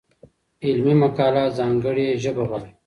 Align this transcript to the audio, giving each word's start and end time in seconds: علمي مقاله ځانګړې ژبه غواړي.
علمي 0.65 0.93
مقاله 1.03 1.43
ځانګړې 1.59 2.07
ژبه 2.23 2.43
غواړي. 2.49 2.71